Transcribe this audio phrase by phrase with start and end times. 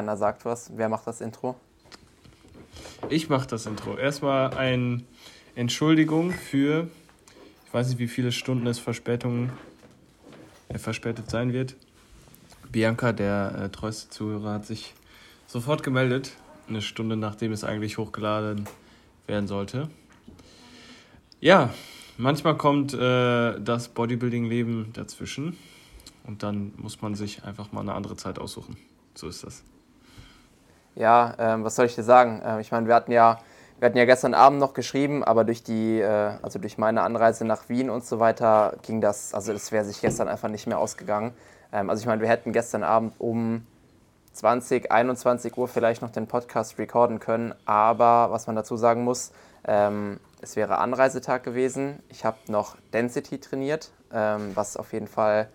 [0.00, 0.70] keiner sagt was.
[0.76, 1.56] Wer macht das Intro?
[3.10, 3.98] Ich mache das Intro.
[3.98, 5.02] Erstmal eine
[5.54, 6.88] Entschuldigung für,
[7.66, 9.50] ich weiß nicht, wie viele Stunden es Verspätung,
[10.68, 11.76] äh, verspätet sein wird.
[12.72, 14.94] Bianca, der äh, treueste Zuhörer, hat sich
[15.46, 16.32] sofort gemeldet,
[16.66, 18.66] eine Stunde nachdem es eigentlich hochgeladen
[19.26, 19.90] werden sollte.
[21.40, 21.74] Ja,
[22.16, 25.58] manchmal kommt äh, das Bodybuilding-Leben dazwischen
[26.24, 28.78] und dann muss man sich einfach mal eine andere Zeit aussuchen.
[29.14, 29.62] So ist das.
[31.00, 32.42] Ja, ähm, was soll ich dir sagen?
[32.44, 33.38] Ähm, ich meine, wir hatten ja
[33.80, 37.46] wir hatten ja gestern Abend noch geschrieben, aber durch die, äh, also durch meine Anreise
[37.46, 40.78] nach Wien und so weiter ging das, also das wäre sich gestern einfach nicht mehr
[40.78, 41.32] ausgegangen.
[41.72, 43.66] Ähm, also ich meine, wir hätten gestern Abend um
[44.34, 49.32] 20, 21 Uhr vielleicht noch den Podcast recorden können, aber was man dazu sagen muss,
[49.66, 52.02] ähm, es wäre Anreisetag gewesen.
[52.10, 55.48] Ich habe noch Density trainiert, ähm, was auf jeden Fall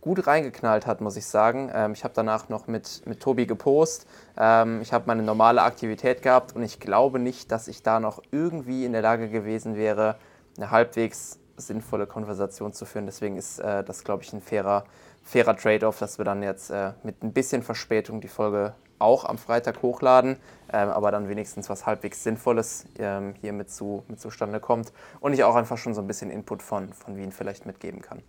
[0.00, 1.70] gut reingeknallt hat, muss ich sagen.
[1.74, 4.06] Ähm, ich habe danach noch mit, mit Tobi gepost.
[4.36, 8.22] Ähm, ich habe meine normale Aktivität gehabt und ich glaube nicht, dass ich da noch
[8.30, 10.16] irgendwie in der Lage gewesen wäre,
[10.56, 13.06] eine halbwegs sinnvolle Konversation zu führen.
[13.06, 14.84] Deswegen ist äh, das, glaube ich, ein fairer,
[15.22, 19.38] fairer Trade-off, dass wir dann jetzt äh, mit ein bisschen Verspätung die Folge auch am
[19.38, 20.36] Freitag hochladen,
[20.72, 25.32] ähm, aber dann wenigstens was halbwegs Sinnvolles ähm, hier mit, zu, mit zustande kommt und
[25.32, 28.22] ich auch einfach schon so ein bisschen Input von, von Wien vielleicht mitgeben kann.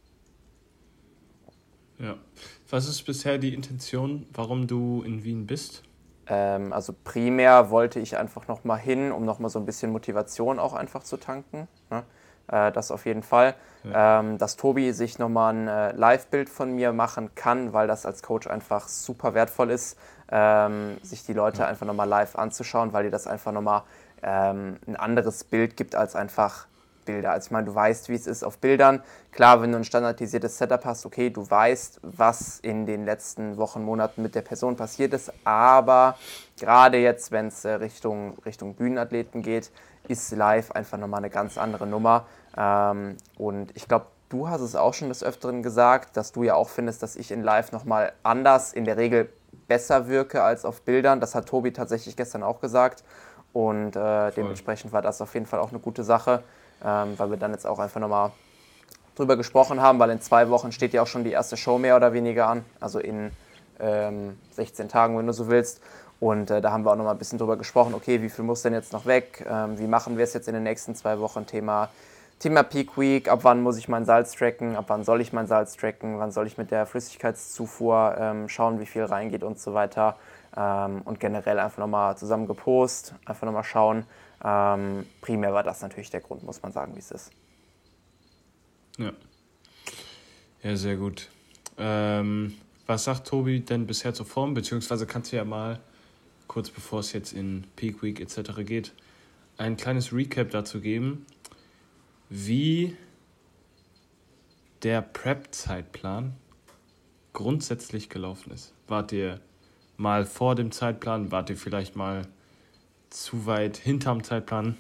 [2.01, 2.15] Ja.
[2.69, 5.83] Was ist bisher die Intention, warum du in Wien bist?
[6.27, 10.73] Ähm, also primär wollte ich einfach nochmal hin, um nochmal so ein bisschen Motivation auch
[10.73, 11.67] einfach zu tanken.
[11.89, 12.03] Ne?
[12.47, 13.55] Äh, das auf jeden Fall.
[13.83, 14.19] Ja.
[14.19, 18.23] Ähm, dass Tobi sich nochmal ein äh, Live-Bild von mir machen kann, weil das als
[18.23, 19.97] Coach einfach super wertvoll ist,
[20.31, 21.67] ähm, sich die Leute ja.
[21.67, 23.83] einfach nochmal live anzuschauen, weil dir das einfach nochmal
[24.23, 26.67] ähm, ein anderes Bild gibt als einfach
[27.05, 27.31] Bilder.
[27.31, 29.03] Also ich meine, du weißt, wie es ist auf Bildern.
[29.31, 33.83] Klar, wenn du ein standardisiertes Setup hast, okay, du weißt, was in den letzten Wochen,
[33.83, 36.17] Monaten mit der Person passiert ist, aber
[36.59, 39.71] gerade jetzt, wenn es äh, Richtung, Richtung Bühnenathleten geht,
[40.07, 42.25] ist live einfach nochmal eine ganz andere Nummer.
[42.57, 46.55] Ähm, und ich glaube, du hast es auch schon des Öfteren gesagt, dass du ja
[46.55, 49.29] auch findest, dass ich in live nochmal anders, in der Regel
[49.67, 51.19] besser wirke als auf Bildern.
[51.19, 53.03] Das hat Tobi tatsächlich gestern auch gesagt.
[53.53, 56.43] Und äh, dementsprechend war das auf jeden Fall auch eine gute Sache
[56.85, 58.31] ähm, weil wir dann jetzt auch einfach nochmal
[59.15, 61.95] drüber gesprochen haben, weil in zwei Wochen steht ja auch schon die erste Show mehr
[61.95, 63.31] oder weniger an, also in
[63.79, 65.81] ähm, 16 Tagen, wenn du so willst.
[66.19, 68.61] Und äh, da haben wir auch nochmal ein bisschen drüber gesprochen, okay, wie viel muss
[68.61, 69.45] denn jetzt noch weg?
[69.49, 71.47] Ähm, wie machen wir es jetzt in den nächsten zwei Wochen?
[71.47, 71.89] Thema,
[72.37, 75.47] Thema Peak Week, ab wann muss ich mein Salz tracken, ab wann soll ich mein
[75.47, 79.73] Salz tracken, wann soll ich mit der Flüssigkeitszufuhr ähm, schauen, wie viel reingeht und so
[79.73, 80.15] weiter.
[80.55, 84.05] Ähm, und generell einfach nochmal zusammen gepost, einfach nochmal schauen,
[84.43, 87.31] ähm, primär war das natürlich der Grund, muss man sagen, wie es ist.
[88.97, 89.13] Ja.
[90.63, 91.29] Ja, sehr gut.
[91.77, 94.53] Ähm, was sagt Tobi denn bisher zur Form?
[94.53, 95.79] Beziehungsweise kannst du ja mal,
[96.47, 98.63] kurz bevor es jetzt in Peak Week etc.
[98.65, 98.93] geht,
[99.57, 101.25] ein kleines Recap dazu geben,
[102.29, 102.95] wie
[104.83, 106.35] der Prep-Zeitplan
[107.33, 108.73] grundsätzlich gelaufen ist.
[108.87, 109.39] Wart ihr
[109.97, 111.31] mal vor dem Zeitplan?
[111.31, 112.27] Wart ihr vielleicht mal
[113.11, 114.77] zu weit hinterm Zeitplan.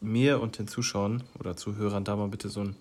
[0.00, 2.76] Mir und den Zuschauern oder Zuhörern da mal bitte so ein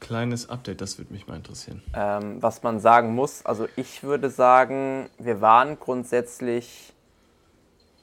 [0.00, 1.82] kleines Update, das würde mich mal interessieren.
[1.94, 6.92] Ähm, was man sagen muss, also ich würde sagen, wir waren grundsätzlich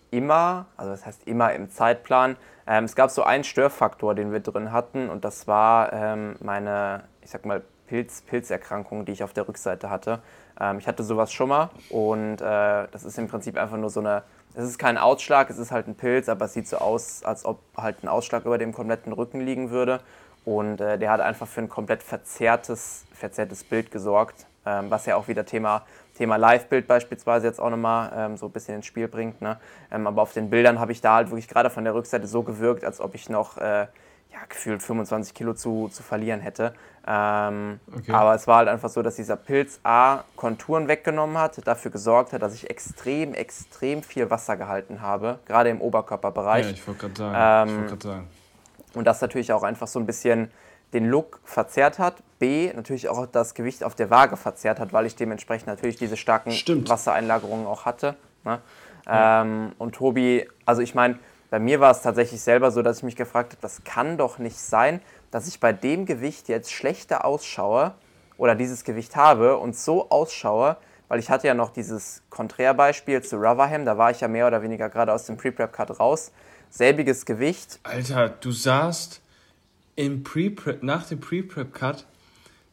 [0.09, 2.38] immer, also das heißt immer im Zeitplan.
[2.66, 7.03] Ähm, es gab so einen Störfaktor, den wir drin hatten und das war ähm, meine,
[7.22, 10.22] ich sag mal, Pilz, Pilzerkrankung, die ich auf der Rückseite hatte.
[10.62, 14.00] Ähm, ich hatte sowas schon mal und äh, das ist im Prinzip einfach nur so
[14.00, 14.24] eine
[14.56, 17.46] es ist kein Ausschlag, es ist halt ein Pilz, aber es sieht so aus, als
[17.46, 20.02] ob halt ein Ausschlag über dem kompletten Rücken liegen würde.
[20.44, 25.16] Und äh, der hat einfach für ein komplett verzerrtes, verzerrtes Bild gesorgt, ähm, was ja
[25.16, 25.86] auch wieder Thema,
[26.16, 29.42] Thema Live-Bild beispielsweise jetzt auch nochmal ähm, so ein bisschen ins Spiel bringt.
[29.42, 29.60] Ne?
[29.92, 32.42] Ähm, aber auf den Bildern habe ich da halt wirklich gerade von der Rückseite so
[32.42, 33.88] gewirkt, als ob ich noch äh,
[34.31, 36.74] ja, gefühlt 25 Kilo zu, zu verlieren hätte.
[37.08, 38.12] Ähm, okay.
[38.12, 42.34] Aber es war halt einfach so, dass dieser Pilz A Konturen weggenommen hat, dafür gesorgt
[42.34, 46.66] hat, dass ich extrem, extrem viel Wasser gehalten habe, gerade im Oberkörperbereich.
[46.66, 47.70] Ja, ich wollte gerade sagen.
[47.70, 48.28] Ähm, wollt sagen.
[48.94, 50.52] Und das natürlich auch einfach so ein bisschen
[50.94, 52.16] den Look verzerrt hat.
[52.40, 56.18] B, natürlich auch das Gewicht auf der Waage verzerrt hat, weil ich dementsprechend natürlich diese
[56.18, 56.90] starken Stimmt.
[56.90, 58.16] Wassereinlagerungen auch hatte.
[58.44, 58.60] Ne?
[59.06, 59.42] Ja.
[59.42, 63.04] Ähm, und Tobi, also ich meine, bei mir war es tatsächlich selber so, dass ich
[63.04, 65.01] mich gefragt habe, das kann doch nicht sein,
[65.31, 67.94] dass ich bei dem Gewicht jetzt schlechter ausschaue
[68.38, 73.38] oder dieses Gewicht habe und so ausschaue, weil ich hatte ja noch dieses Konträrbeispiel zu
[73.38, 76.31] Rotherham, da war ich ja mehr oder weniger gerade aus dem Pre-Prep-Cut raus.
[76.69, 77.80] Selbiges Gewicht.
[77.84, 79.22] Alter, du sahst
[79.96, 82.06] im Pre nach dem Pre-Prep-Cut,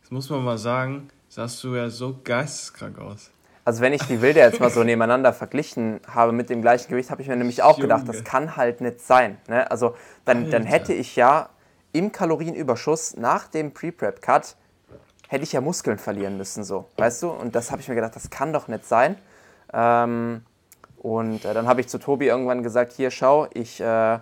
[0.03, 3.31] das muss man mal sagen, sahst du ja so geisteskrank aus.
[3.67, 7.11] Also wenn ich die Bilder jetzt mal so nebeneinander verglichen habe mit dem gleichen Gewicht,
[7.11, 9.39] habe ich mir nämlich auch gedacht, das kann halt nicht sein.
[9.49, 9.69] Ne?
[9.69, 11.49] Also dann, dann hätte ich ja
[11.91, 14.55] im Kalorienüberschuss nach dem Pre-Prep-Cut,
[15.27, 17.31] hätte ich ja Muskeln verlieren müssen, so, weißt du?
[17.31, 19.17] Und das habe ich mir gedacht, das kann doch nicht sein.
[19.73, 20.43] Ähm,
[20.99, 24.21] und äh, dann habe ich zu Tobi irgendwann gesagt, hier schau, ich äh,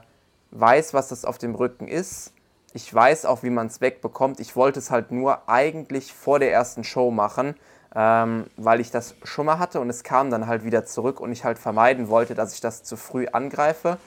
[0.52, 2.32] weiß, was das auf dem Rücken ist.
[2.72, 4.40] Ich weiß auch, wie man es wegbekommt.
[4.40, 7.56] Ich wollte es halt nur eigentlich vor der ersten Show machen,
[7.94, 11.32] ähm, weil ich das schon mal hatte und es kam dann halt wieder zurück und
[11.32, 13.98] ich halt vermeiden wollte, dass ich das zu früh angreife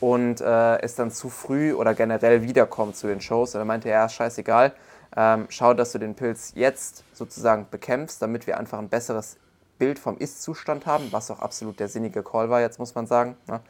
[0.00, 3.54] und äh, es dann zu früh oder generell wiederkommt zu den Shows.
[3.54, 4.72] Und er meinte, ja, scheißegal,
[5.16, 9.38] ähm, schau, dass du den Pilz jetzt sozusagen bekämpfst, damit wir einfach ein besseres
[9.78, 13.36] Bild vom Ist-Zustand haben, was auch absolut der sinnige Call war, jetzt muss man sagen.
[13.46, 13.60] Ne?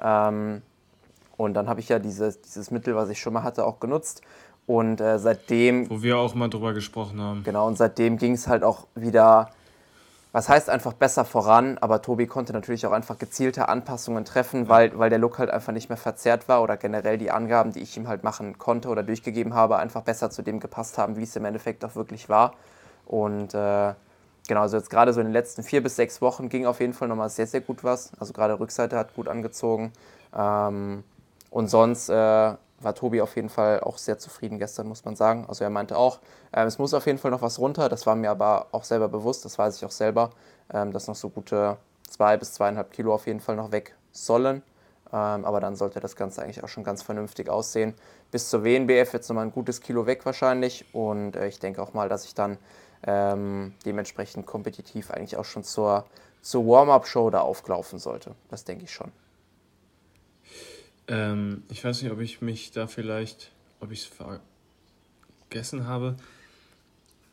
[0.00, 0.62] Ähm,
[1.36, 4.22] und dann habe ich ja dieses, dieses Mittel, was ich schon mal hatte, auch genutzt.
[4.66, 5.90] Und äh, seitdem.
[5.90, 7.42] Wo wir auch mal drüber gesprochen haben.
[7.42, 9.50] Genau, und seitdem ging es halt auch wieder,
[10.30, 14.96] was heißt einfach besser voran, aber Tobi konnte natürlich auch einfach gezielte Anpassungen treffen, weil,
[14.98, 17.96] weil der Look halt einfach nicht mehr verzerrt war oder generell die Angaben, die ich
[17.96, 21.34] ihm halt machen konnte oder durchgegeben habe, einfach besser zu dem gepasst haben, wie es
[21.36, 22.54] im Endeffekt auch wirklich war.
[23.04, 23.94] Und äh,
[24.48, 26.92] genau, also jetzt gerade so in den letzten vier bis sechs Wochen ging auf jeden
[26.92, 28.12] Fall nochmal sehr, sehr gut was.
[28.18, 29.92] Also gerade Rückseite hat gut angezogen.
[30.34, 31.02] Ähm,
[31.50, 35.46] und sonst äh, war Tobi auf jeden Fall auch sehr zufrieden gestern, muss man sagen.
[35.48, 36.20] Also er meinte auch,
[36.52, 37.88] äh, es muss auf jeden Fall noch was runter.
[37.88, 40.30] Das war mir aber auch selber bewusst, das weiß ich auch selber,
[40.72, 41.76] ähm, dass noch so gute
[42.08, 44.62] zwei bis zweieinhalb Kilo auf jeden Fall noch weg sollen.
[45.12, 47.94] Ähm, aber dann sollte das Ganze eigentlich auch schon ganz vernünftig aussehen.
[48.30, 50.86] Bis zur WNBF jetzt nochmal ein gutes Kilo weg wahrscheinlich.
[50.94, 52.58] Und äh, ich denke auch mal, dass ich dann
[53.06, 56.06] ähm, dementsprechend kompetitiv eigentlich auch schon zur,
[56.40, 58.34] zur Warm-Up-Show da auflaufen sollte.
[58.48, 59.12] Das denke ich schon.
[61.08, 64.10] Ähm, ich weiß nicht, ob ich mich da vielleicht, ob ich es
[65.48, 66.16] vergessen habe.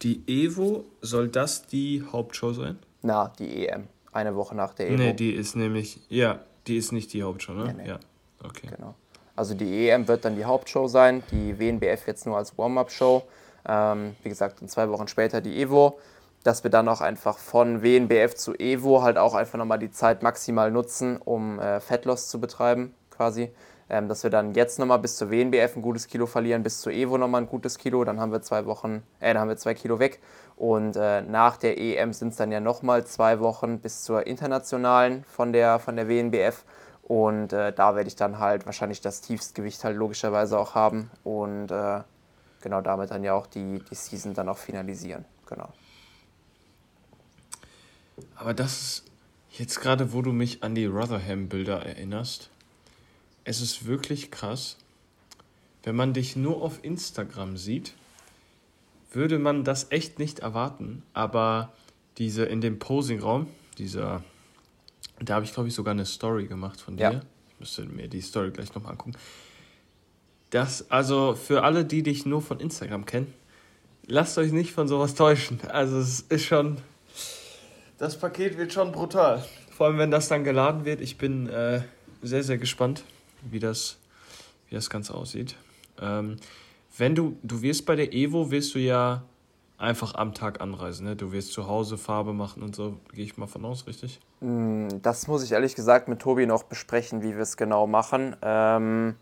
[0.01, 2.79] Die Evo, soll das die Hauptshow sein?
[3.01, 3.87] Na, die EM.
[4.11, 4.97] Eine Woche nach der Evo.
[4.97, 7.65] Nee, die ist nämlich, ja, die ist nicht die Hauptshow, ne?
[7.65, 7.87] Nee, nee.
[7.89, 7.99] Ja,
[8.43, 8.67] okay.
[8.75, 8.95] Genau.
[9.35, 13.23] Also die EM wird dann die Hauptshow sein, die WNBF jetzt nur als Warm-Up-Show.
[13.67, 15.99] Ähm, wie gesagt, zwei Wochen später die Evo.
[16.43, 20.23] Dass wir dann auch einfach von WNBF zu Evo halt auch einfach nochmal die Zeit
[20.23, 23.51] maximal nutzen, um äh, Fettloss zu betreiben quasi.
[23.89, 26.93] Ähm, dass wir dann jetzt nochmal bis zur WNBF ein gutes Kilo verlieren, bis zur
[26.93, 29.73] Evo nochmal ein gutes Kilo, dann haben wir zwei Wochen, äh, dann haben wir zwei
[29.73, 30.21] Kilo weg.
[30.55, 35.23] Und äh, nach der EM sind es dann ja nochmal zwei Wochen bis zur internationalen
[35.25, 36.63] von der, von der WNBF.
[37.03, 41.09] Und äh, da werde ich dann halt wahrscheinlich das Tiefstgewicht halt logischerweise auch haben.
[41.23, 42.01] Und äh,
[42.61, 45.25] genau damit dann ja auch die, die Season dann auch finalisieren.
[45.47, 45.69] Genau.
[48.35, 49.03] Aber das ist
[49.49, 52.51] jetzt gerade, wo du mich an die Rotherham-Bilder erinnerst
[53.43, 54.77] es ist wirklich krass.
[55.83, 57.93] Wenn man dich nur auf Instagram sieht,
[59.11, 61.03] würde man das echt nicht erwarten.
[61.13, 61.73] Aber
[62.17, 63.47] diese in dem Posing-Raum,
[63.77, 64.23] dieser,
[65.19, 67.03] da habe ich glaube ich sogar eine Story gemacht von dir.
[67.03, 67.21] Ja.
[67.49, 69.13] Ich müsste mir die Story gleich nochmal angucken.
[70.51, 73.33] Das, also für alle, die dich nur von Instagram kennen,
[74.05, 75.59] lasst euch nicht von sowas täuschen.
[75.69, 76.77] Also es ist schon,
[77.97, 79.45] das Paket wird schon brutal.
[79.71, 80.99] Vor allem, wenn das dann geladen wird.
[80.99, 81.83] Ich bin äh,
[82.21, 83.03] sehr, sehr gespannt
[83.43, 83.97] wie das,
[84.69, 85.55] wie das Ganze aussieht.
[86.01, 86.37] Ähm,
[86.97, 89.23] wenn du, du wirst bei der Evo, wirst du ja
[89.77, 91.05] einfach am Tag anreisen.
[91.05, 91.15] Ne?
[91.15, 94.19] Du wirst zu Hause Farbe machen und so, gehe ich mal von aus, richtig?
[94.41, 98.35] Mm, das muss ich ehrlich gesagt mit Tobi noch besprechen, wie wir es genau machen.
[98.41, 99.15] Ähm,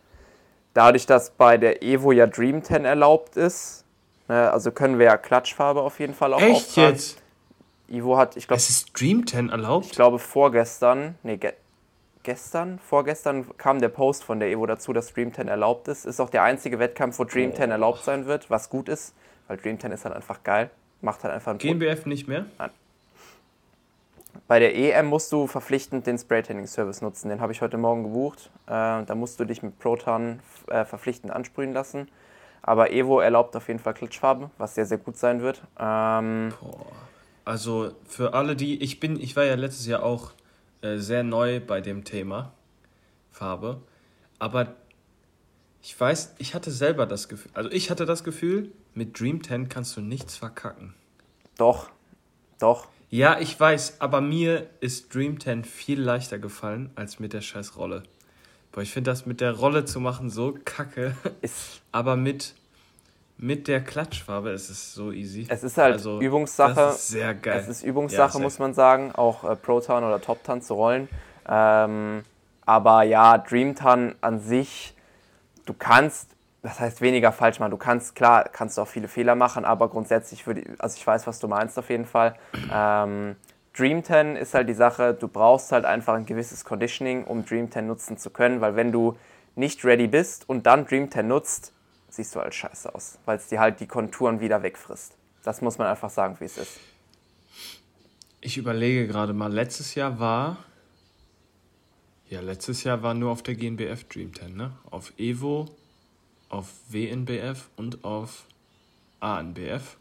[0.73, 3.85] dadurch, dass bei der Evo ja Dream 10 erlaubt ist,
[4.27, 6.93] ne, also können wir ja Klatschfarbe auf jeden Fall auch Echt auftragen.
[6.93, 7.21] jetzt?
[7.89, 8.57] Ivo hat, ich glaube.
[8.57, 9.85] Es ist Dream 10 erlaubt?
[9.85, 11.37] Ich glaube vorgestern, nee,
[12.27, 16.05] gestern, vorgestern kam der Post von der Evo dazu, dass Dream 10 erlaubt ist.
[16.05, 19.15] Ist auch der einzige Wettkampf, wo Dream 10 erlaubt sein wird, was gut ist,
[19.47, 20.69] weil Dream 10 ist halt einfach geil.
[20.99, 22.45] Macht halt einfach einen GmbF nicht mehr?
[22.59, 22.69] Nein.
[24.49, 27.29] Bei der EM musst du verpflichtend den Spray-Tanning-Service nutzen.
[27.29, 28.51] Den habe ich heute Morgen gebucht.
[28.65, 32.09] Äh, da musst du dich mit Proton äh, verpflichtend ansprühen lassen.
[32.61, 35.61] Aber Evo erlaubt auf jeden Fall Klitschfarbe, was sehr, sehr gut sein wird.
[35.79, 36.53] Ähm,
[37.45, 38.83] also für alle, die.
[38.83, 40.33] Ich bin, ich war ja letztes Jahr auch
[40.81, 42.53] äh, sehr neu bei dem Thema
[43.31, 43.81] Farbe.
[44.39, 44.75] Aber
[45.81, 49.69] ich weiß, ich hatte selber das Gefühl, also ich hatte das Gefühl, mit Dream 10
[49.69, 50.93] kannst du nichts verkacken.
[51.57, 51.89] Doch,
[52.59, 52.87] doch.
[53.09, 57.77] Ja, ich weiß, aber mir ist Dream 10 viel leichter gefallen als mit der scheiß
[57.77, 58.03] Rolle.
[58.71, 61.15] Boah, ich finde das mit der Rolle zu machen so kacke.
[61.41, 62.53] Ist aber mit
[63.37, 65.45] mit der Klatschfarbe ist es so easy.
[65.47, 66.73] Es ist halt also, Übungssache.
[66.73, 67.59] Das ist sehr geil.
[67.59, 71.07] Es ist Übungssache, ja, muss man sagen, auch äh, Proton oder Top-Tan zu rollen.
[71.47, 72.23] Ähm,
[72.65, 74.95] aber ja, Dreamtan an sich,
[75.65, 76.29] du kannst,
[76.63, 77.71] das heißt weniger falsch machen.
[77.71, 81.27] Du kannst, klar, kannst du auch viele Fehler machen, aber grundsätzlich würde also ich weiß,
[81.27, 82.35] was du meinst auf jeden Fall.
[82.73, 83.35] Ähm,
[83.77, 87.69] Dream 10 ist halt die Sache, du brauchst halt einfach ein gewisses Conditioning, um Dream
[87.69, 89.15] 10 nutzen zu können, weil wenn du
[89.55, 91.73] nicht ready bist und dann Dream 10 nutzt,
[92.09, 95.13] siehst du halt scheiße aus, weil es dir halt die Konturen wieder wegfrisst.
[95.43, 96.79] Das muss man einfach sagen, wie es ist.
[98.41, 100.57] Ich überlege gerade mal, letztes Jahr war.
[102.29, 104.73] Ja, letztes Jahr war nur auf der GNBF Dream 10, ne?
[104.91, 105.65] Auf Evo,
[106.49, 108.45] auf WNBF und auf
[109.19, 109.97] ANBF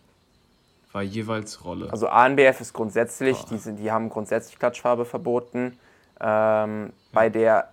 [0.93, 1.91] war jeweils Rolle.
[1.91, 5.79] Also ANBF ist grundsätzlich, die, sind, die haben grundsätzlich Klatschfarbe verboten.
[6.21, 7.73] Ähm, bei der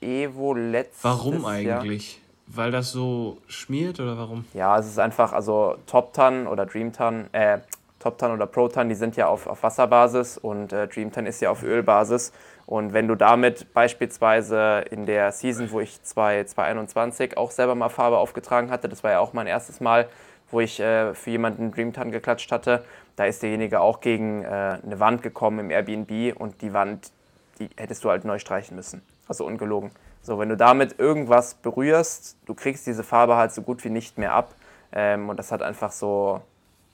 [0.00, 2.16] Evo letztes Warum eigentlich?
[2.16, 4.44] Jahr, Weil das so schmiert oder warum?
[4.52, 7.58] Ja, es ist einfach, also Top Ton oder Dream Ton, äh,
[7.98, 11.24] Top Ton oder Pro Ton, die sind ja auf, auf Wasserbasis und äh, Dream Ton
[11.26, 12.32] ist ja auf Ölbasis.
[12.66, 18.18] Und wenn du damit beispielsweise in der Season, wo ich 2021 auch selber mal Farbe
[18.18, 20.08] aufgetragen hatte, das war ja auch mein erstes Mal,
[20.50, 22.84] wo ich äh, für jemanden Dreamtan geklatscht hatte,
[23.16, 24.46] da ist derjenige auch gegen äh,
[24.82, 27.10] eine Wand gekommen im Airbnb und die Wand,
[27.58, 29.02] die hättest du halt neu streichen müssen.
[29.28, 29.90] Also ungelogen.
[30.24, 34.16] So, wenn du damit irgendwas berührst, du kriegst diese Farbe halt so gut wie nicht
[34.16, 34.54] mehr ab.
[34.90, 36.40] Ähm, und das hat einfach so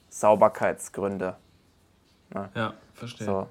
[0.08, 1.36] Sauberkeitsgründe.
[2.34, 2.48] Ne?
[2.56, 3.26] Ja, verstehe.
[3.26, 3.46] So.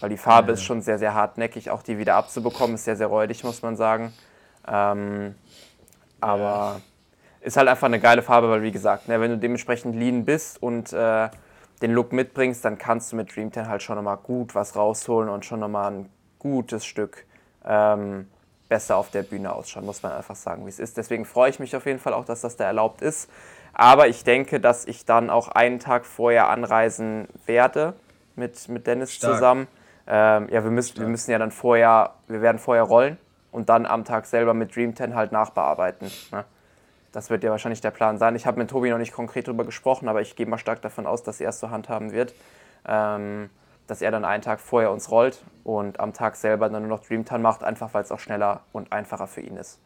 [0.00, 2.96] Weil die Farbe ja, ist schon sehr, sehr hartnäckig, auch die wieder abzubekommen, ist sehr,
[2.96, 4.14] sehr räudig, muss man sagen.
[4.66, 5.34] Ähm,
[6.20, 6.80] aber
[7.42, 10.62] ist halt einfach eine geile Farbe, weil wie gesagt, ne, wenn du dementsprechend lean bist
[10.62, 11.28] und äh,
[11.82, 15.28] den Look mitbringst, dann kannst du mit Dream 10 halt schon nochmal gut was rausholen
[15.28, 17.26] und schon nochmal ein gutes Stück
[17.64, 18.28] ähm,
[18.72, 20.96] besser auf der Bühne ausschauen, muss man einfach sagen, wie es ist.
[20.96, 23.28] Deswegen freue ich mich auf jeden Fall auch, dass das da erlaubt ist.
[23.74, 27.92] Aber ich denke, dass ich dann auch einen Tag vorher anreisen werde
[28.34, 29.34] mit, mit Dennis Stark.
[29.34, 29.68] zusammen.
[30.06, 33.18] Ähm, ja, wir müssen, wir müssen ja dann vorher, wir werden vorher rollen
[33.50, 36.10] und dann am Tag selber mit Dream 10 halt nachbearbeiten.
[36.30, 36.46] Ne?
[37.12, 38.36] Das wird ja wahrscheinlich der Plan sein.
[38.36, 41.06] Ich habe mit Tobi noch nicht konkret darüber gesprochen, aber ich gehe mal stark davon
[41.06, 42.34] aus, dass er es zur Hand haben wird.
[42.88, 43.50] Ähm,
[43.86, 47.04] dass er dann einen Tag vorher uns rollt und am Tag selber dann nur noch
[47.04, 49.78] Dreamtime macht, einfach weil es auch schneller und einfacher für ihn ist.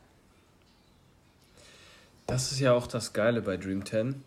[2.27, 4.23] Das ist ja auch das Geile bei Dream 10.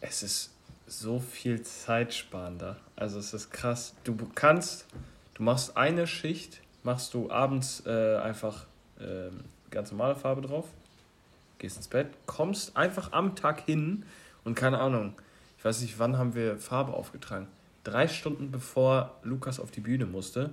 [0.00, 0.50] Es ist
[0.86, 2.76] so viel zeitsparender.
[2.96, 3.94] Also es ist krass.
[4.04, 4.86] Du kannst,
[5.34, 8.66] du machst eine Schicht, machst du abends äh, einfach
[8.98, 9.30] äh,
[9.70, 10.64] ganz normale Farbe drauf
[11.60, 14.04] gehst ins Bett, kommst einfach am Tag hin
[14.44, 15.14] und keine Ahnung,
[15.58, 17.46] ich weiß nicht, wann haben wir Farbe aufgetragen.
[17.84, 20.50] Drei Stunden bevor Lukas auf die Bühne musste,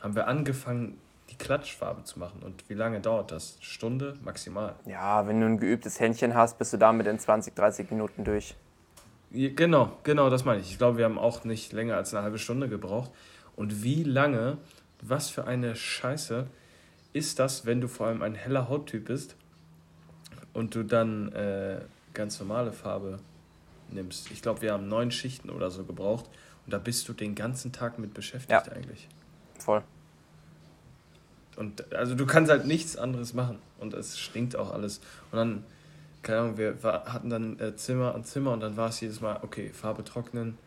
[0.00, 0.98] haben wir angefangen,
[1.30, 2.42] die Klatschfarbe zu machen.
[2.42, 3.56] Und wie lange dauert das?
[3.60, 4.74] Stunde maximal.
[4.86, 8.54] Ja, wenn du ein geübtes Händchen hast, bist du damit in 20, 30 Minuten durch.
[9.30, 10.70] Genau, genau, das meine ich.
[10.70, 13.10] Ich glaube, wir haben auch nicht länger als eine halbe Stunde gebraucht.
[13.56, 14.58] Und wie lange,
[15.02, 16.46] was für eine Scheiße
[17.12, 19.36] ist das, wenn du vor allem ein heller Hauttyp bist
[20.52, 21.80] und du dann äh,
[22.12, 23.18] ganz normale Farbe
[23.90, 24.30] nimmst.
[24.30, 26.28] Ich glaube, wir haben neun Schichten oder so gebraucht
[26.66, 28.72] und da bist du den ganzen Tag mit beschäftigt ja.
[28.72, 29.08] eigentlich.
[29.58, 29.82] Voll.
[31.56, 35.00] Und also du kannst halt nichts anderes machen und es stinkt auch alles.
[35.30, 35.64] Und dann,
[36.22, 39.38] keine Ahnung, wir hatten dann äh, Zimmer an Zimmer und dann war es jedes Mal,
[39.42, 40.58] okay, Farbe trocknen,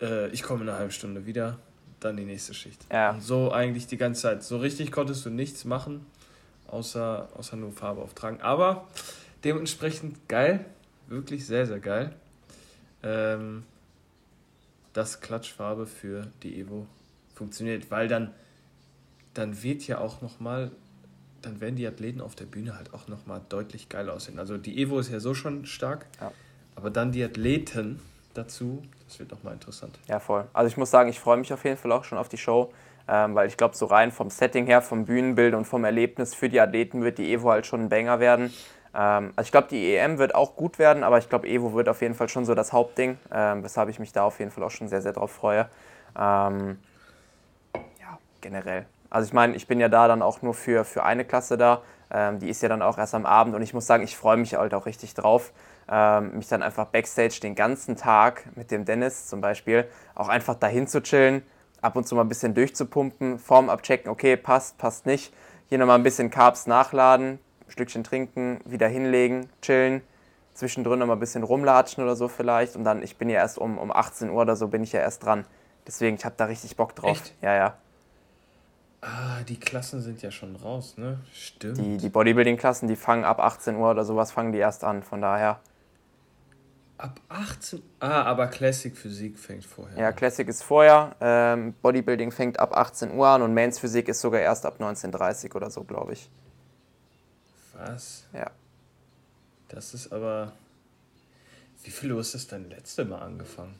[0.00, 1.58] äh, ich komme in einer halben Stunde wieder,
[2.00, 2.86] dann die nächste Schicht.
[2.92, 3.10] Ja.
[3.10, 4.42] Und so eigentlich die ganze Zeit.
[4.42, 6.04] So richtig konntest du nichts machen
[6.68, 8.40] außer, außer nur Farbe auftragen.
[8.40, 8.86] Aber
[9.44, 10.64] dementsprechend geil,
[11.08, 12.14] wirklich sehr, sehr geil.
[13.02, 13.64] Ähm,
[14.92, 16.86] dass Klatschfarbe für die Evo
[17.34, 18.32] funktioniert, weil dann,
[19.34, 20.70] dann wird ja auch nochmal,
[21.42, 24.38] dann werden die Athleten auf der Bühne halt auch nochmal deutlich geil aussehen.
[24.38, 26.32] Also die Evo ist ja so schon stark, ja.
[26.74, 28.00] aber dann die Athleten
[28.34, 29.98] dazu, das wird nochmal interessant.
[30.08, 30.46] Ja, voll.
[30.52, 32.72] Also ich muss sagen, ich freue mich auf jeden Fall auch schon auf die Show
[33.08, 36.48] ähm, weil ich glaube, so rein vom Setting her, vom Bühnenbild und vom Erlebnis für
[36.48, 38.52] die Athleten wird die Evo halt schon ein Banger werden.
[38.94, 41.88] Ähm, also ich glaube, die EM wird auch gut werden, aber ich glaube, Evo wird
[41.88, 44.64] auf jeden Fall schon so das Hauptding, ähm, weshalb ich mich da auf jeden Fall
[44.64, 45.68] auch schon sehr, sehr drauf freue.
[46.18, 46.78] Ähm,
[47.74, 48.86] ja, generell.
[49.10, 51.82] Also ich meine, ich bin ja da dann auch nur für, für eine Klasse da.
[52.10, 54.38] Ähm, die ist ja dann auch erst am Abend und ich muss sagen, ich freue
[54.38, 55.52] mich halt auch richtig drauf,
[55.90, 60.54] ähm, mich dann einfach backstage den ganzen Tag mit dem Dennis zum Beispiel auch einfach
[60.54, 61.42] dahin zu chillen,
[61.82, 65.34] ab und zu mal ein bisschen durchzupumpen, Form abchecken, okay, passt, passt nicht.
[65.68, 70.02] Hier nochmal ein bisschen Carbs nachladen, ein Stückchen trinken, wieder hinlegen, chillen,
[70.54, 72.76] zwischendrin nochmal ein bisschen rumlatschen oder so vielleicht.
[72.76, 75.00] Und dann, ich bin ja erst um, um 18 Uhr oder so, bin ich ja
[75.00, 75.44] erst dran.
[75.86, 77.10] Deswegen, ich habe da richtig Bock drauf.
[77.10, 77.34] Echt?
[77.40, 77.76] Ja, ja.
[79.00, 81.20] Ah, die Klassen sind ja schon raus, ne?
[81.32, 81.78] Stimmt.
[81.78, 85.02] Die, die Bodybuilding-Klassen, die fangen ab 18 Uhr oder sowas, fangen die erst an.
[85.02, 85.60] Von daher.
[86.96, 87.80] Ab 18?
[88.00, 91.14] Ah, aber Classic Physik fängt vorher Ja, Classic ist vorher.
[91.20, 95.54] Ähm, Bodybuilding fängt ab 18 Uhr an und Mains Physik ist sogar erst ab 19.30
[95.54, 96.28] oder so, glaube ich.
[97.78, 98.26] Was?
[98.32, 98.50] Ja.
[99.68, 100.52] Das ist aber.
[101.84, 103.74] Wie viel Uhr ist das dein letzte Mal angefangen?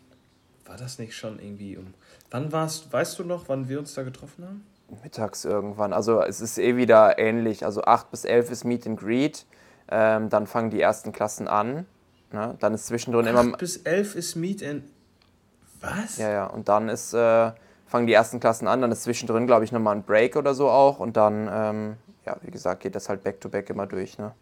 [0.69, 1.95] war das nicht schon irgendwie um.
[2.31, 4.67] Wann warst, weißt du noch, wann wir uns da getroffen haben?
[5.03, 5.93] Mittags irgendwann.
[5.93, 7.65] Also es ist eh wieder ähnlich.
[7.65, 9.47] Also 8 bis 11 ist Meet and Greet.
[9.91, 11.87] Ähm, dann fangen die ersten Klassen an.
[12.33, 12.57] Ne?
[12.61, 13.57] Dann ist zwischendrin 8 immer.
[13.57, 14.85] bis 11 ist Meet and.
[15.81, 16.19] Was?
[16.19, 16.47] Ja, ja.
[16.47, 17.53] Und dann ist, äh,
[17.87, 18.81] fangen die ersten Klassen an.
[18.81, 21.01] Dann ist zwischendrin, glaube ich, nochmal ein Break oder so auch.
[21.01, 21.97] Und dann, ähm,
[22.29, 24.19] ja, wie gesagt, geht das halt back-to-back immer durch.
[24.19, 24.33] Ne?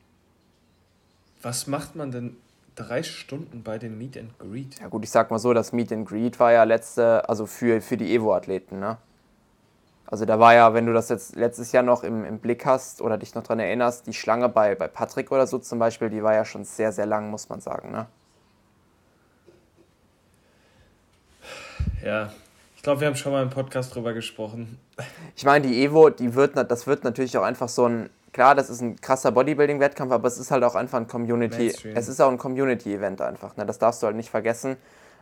[1.43, 2.37] Was macht man denn
[2.75, 4.81] drei Stunden bei dem Meet and Greet?
[4.81, 7.81] Ja gut, ich sag mal so, das Meet and Greet war ja letzte, also für,
[7.81, 8.99] für die Evo-Athleten, ne?
[10.09, 13.01] Also da war ja, wenn du das jetzt letztes Jahr noch im, im Blick hast
[13.01, 16.23] oder dich noch dran erinnerst, die Schlange bei, bei Patrick oder so zum Beispiel, die
[16.23, 18.07] war ja schon sehr, sehr lang, muss man sagen, ne?
[22.05, 22.33] Ja,
[22.87, 24.79] glaube, wir haben schon mal im Podcast drüber gesprochen.
[25.35, 28.71] Ich meine, die Evo, die wird, das wird natürlich auch einfach so ein, klar, das
[28.71, 31.97] ist ein krasser Bodybuilding-Wettkampf, aber es ist halt auch einfach ein Community, Mainstream.
[31.97, 33.67] es ist auch ein Community-Event einfach, ne?
[33.67, 34.77] Das darfst du halt nicht vergessen.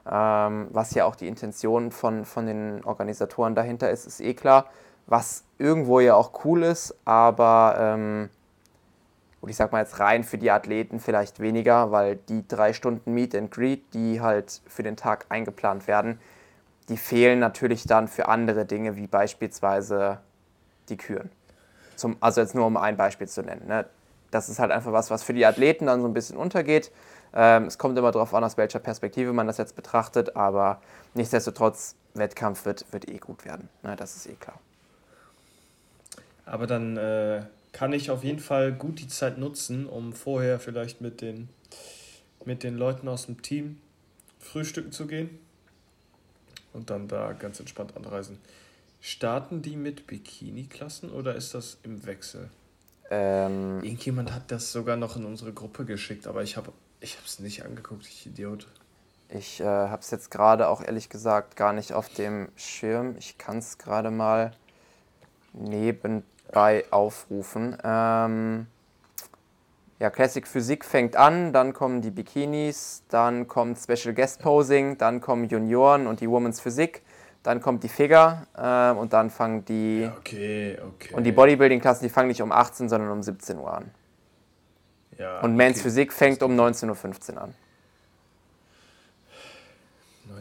[0.07, 4.67] Ähm, was ja auch die Intention von, von den Organisatoren dahinter ist, ist eh klar.
[5.07, 8.29] Was irgendwo ja auch cool ist, aber ähm,
[9.41, 13.15] und ich sag mal jetzt rein für die Athleten vielleicht weniger, weil die drei Stunden
[13.15, 16.21] Meet and Greet, die halt für den Tag eingeplant werden,
[16.89, 20.21] die fehlen natürlich dann für andere Dinge, wie beispielsweise
[20.89, 21.31] die Küren.
[21.97, 23.67] Zum, also jetzt nur um ein Beispiel zu nennen.
[23.67, 23.87] Ne?
[24.31, 26.91] Das ist halt einfach was, was für die Athleten dann so ein bisschen untergeht.
[27.33, 30.81] Ähm, es kommt immer darauf an, aus welcher Perspektive man das jetzt betrachtet, aber
[31.15, 33.69] nichtsdestotrotz, Wettkampf wird, wird eh gut werden.
[33.83, 33.97] Ne?
[33.97, 34.61] Das ist eh klar.
[36.47, 41.01] Aber dann äh, kann ich auf jeden Fall gut die Zeit nutzen, um vorher vielleicht
[41.01, 41.49] mit den,
[42.45, 43.81] mit den Leuten aus dem Team
[44.39, 45.39] frühstücken zu gehen
[46.75, 48.39] und dann da ganz entspannt anreisen.
[49.01, 52.51] Starten die mit Bikini-Klassen oder ist das im Wechsel?
[53.11, 57.39] Ähm, Irgendjemand hat das sogar noch in unsere Gruppe geschickt, aber ich habe ich es
[57.39, 58.67] nicht angeguckt, ich Idiot.
[59.29, 63.17] Ich äh, habe es jetzt gerade auch ehrlich gesagt gar nicht auf dem Schirm.
[63.19, 64.53] Ich kann es gerade mal
[65.53, 67.77] nebenbei aufrufen.
[67.83, 68.67] Ähm,
[70.01, 75.21] ja, Classic Physik fängt an, dann kommen die Bikinis, dann kommt Special Guest Posing, dann
[75.21, 77.03] kommen Junioren und die Women's Physik,
[77.43, 80.11] dann kommt die Figure ähm, und dann fangen die.
[80.19, 81.15] Okay, okay.
[81.15, 83.91] Und die Bodybuilding-Klassen, die fangen nicht um 18, sondern um 17 Uhr an.
[85.19, 85.85] ja, Und Men's okay.
[85.85, 87.55] Physik fängt um 19.15 Uhr an.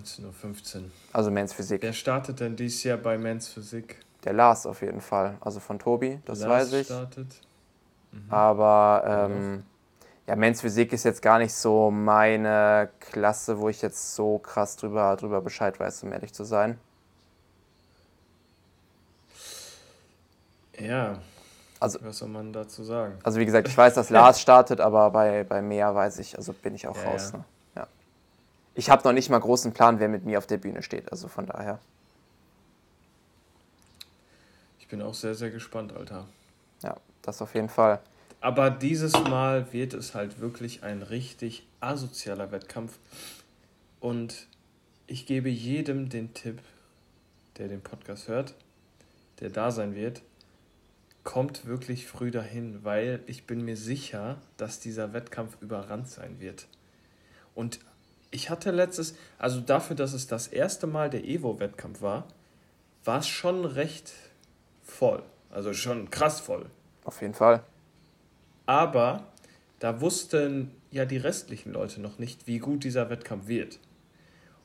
[0.01, 0.83] 19.15 Uhr.
[1.11, 1.81] Also Men's Physik.
[1.83, 3.97] Wer startet denn dieses Jahr bei Men's Physik?
[4.23, 5.37] Der Lars auf jeden Fall.
[5.41, 6.87] Also von Tobi, das Lars weiß ich.
[6.87, 7.27] Startet.
[8.29, 9.63] Aber ähm,
[10.27, 14.75] ja, Men's Physik ist jetzt gar nicht so meine Klasse, wo ich jetzt so krass
[14.77, 16.79] drüber, drüber Bescheid weiß, um ehrlich zu sein.
[20.79, 21.19] Ja,
[21.79, 23.19] Also, was soll man dazu sagen?
[23.23, 26.53] also wie gesagt, ich weiß, dass Lars startet, aber bei, bei Mea weiß ich, also
[26.53, 27.31] bin ich auch Ja, raus.
[27.33, 27.37] ja.
[27.39, 27.45] Ne?
[27.75, 27.87] Ja.
[28.73, 31.11] Ich habe noch nicht mal großen Plan, wer mit mir auf der Bühne steht.
[31.11, 31.79] Also von daher.
[34.79, 36.25] Ich bin auch sehr, sehr gespannt, Alter.
[36.81, 37.99] Ja, das auf jeden Fall.
[38.39, 42.99] Aber dieses Mal wird es halt wirklich ein richtig asozialer Wettkampf.
[43.99, 44.47] Und
[45.07, 46.61] ich gebe jedem den Tipp,
[47.57, 48.53] der den Podcast hört,
[49.39, 50.21] der da sein wird,
[51.23, 56.67] kommt wirklich früh dahin, weil ich bin mir sicher, dass dieser Wettkampf überrannt sein wird.
[57.55, 57.79] Und
[58.31, 62.27] ich hatte letztes, also dafür, dass es das erste Mal der Evo-Wettkampf war,
[63.05, 64.11] war es schon recht
[64.81, 65.23] voll.
[65.49, 66.65] Also schon krass voll.
[67.05, 67.63] Auf jeden Fall.
[68.65, 69.27] Aber
[69.79, 73.79] da wussten ja die restlichen Leute noch nicht, wie gut dieser Wettkampf wird.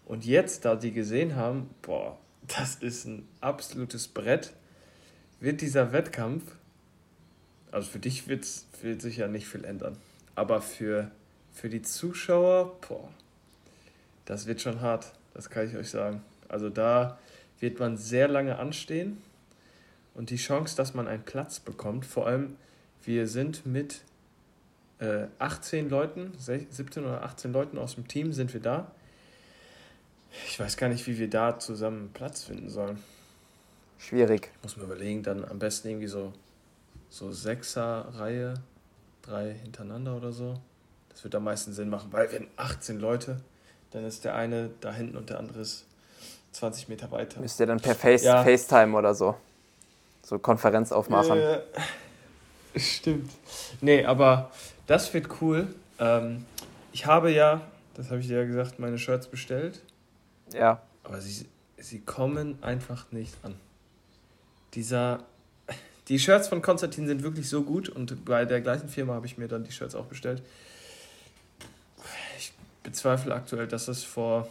[0.05, 4.53] Und jetzt, da die gesehen haben, boah, das ist ein absolutes Brett,
[5.41, 6.43] wird dieser Wettkampf,
[7.71, 9.97] also für dich wird's, wird sich ja nicht viel ändern,
[10.35, 11.11] aber für,
[11.53, 13.09] für die Zuschauer, boah,
[14.25, 16.23] das wird schon hart, das kann ich euch sagen.
[16.49, 17.19] Also da
[17.61, 19.23] wird man sehr lange anstehen
[20.19, 22.57] und die Chance, dass man einen Platz bekommt, vor allem
[23.05, 24.01] wir sind mit
[24.99, 28.91] äh, 18 Leuten, 17 oder 18 Leuten aus dem Team sind wir da.
[30.49, 33.01] Ich weiß gar nicht, wie wir da zusammen Platz finden sollen.
[33.97, 34.51] Schwierig.
[34.65, 36.33] Muss man überlegen, dann am besten irgendwie so,
[37.09, 38.55] so Sechser-Reihe,
[39.23, 40.55] drei hintereinander oder so.
[41.11, 43.41] Das wird am meisten Sinn machen, weil wenn 18 Leute,
[43.93, 45.87] dann ist der eine da hinten und der andere ist
[46.53, 47.41] 20 Meter weiter.
[47.41, 48.43] Müsst ihr dann per Face, Ja.
[48.43, 49.37] FaceTime oder so.
[50.29, 51.39] So Konferenz aufmachen.
[51.39, 51.61] Äh,
[52.79, 53.31] stimmt.
[53.81, 54.53] Nee, aber
[54.87, 55.75] das wird cool.
[55.99, 56.45] Ähm,
[56.93, 57.63] ich habe ja,
[57.95, 59.81] das habe ich dir ja gesagt, meine Shirts bestellt,
[60.53, 60.83] Ja.
[61.03, 61.47] aber sie,
[61.79, 63.55] sie kommen einfach nicht an.
[64.75, 65.25] Dieser,
[66.09, 69.39] die Shirts von Konstantin sind wirklich so gut und bei der gleichen Firma habe ich
[69.39, 70.43] mir dann die Shirts auch bestellt.
[72.37, 74.47] Ich bezweifle aktuell, dass es vor,